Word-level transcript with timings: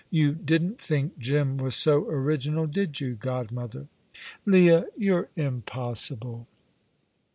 "You 0.09 0.33
didn't 0.33 0.81
think 0.81 1.19
Jim 1.19 1.57
was 1.57 1.75
so 1.75 2.05
original, 2.07 2.65
did 2.65 2.99
you, 2.99 3.13
godmother?" 3.13 3.85
"Leah, 4.47 4.87
you're 4.97 5.29
impossible!" 5.35 6.47